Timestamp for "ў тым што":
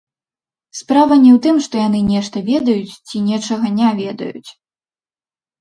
1.35-1.75